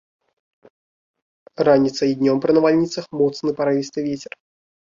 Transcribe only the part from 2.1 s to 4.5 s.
і днём пры навальніцах моцны парывісты вецер.